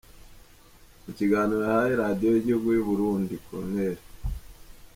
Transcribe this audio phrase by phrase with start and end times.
[1.03, 3.75] Mu kiganiro yahaye Radiyo y’Igihugu y’u Burundi, Col.